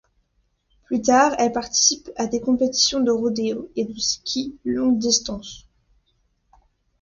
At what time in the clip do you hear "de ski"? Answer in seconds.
3.85-4.57